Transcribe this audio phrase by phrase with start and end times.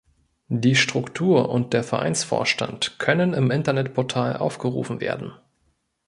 [0.49, 5.33] Die Struktur und der Vereinsvorstand können im Internetportal aufgerufen werden.